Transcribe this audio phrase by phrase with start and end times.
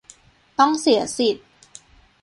[0.59, 1.47] ต้องเสียสิทธิ์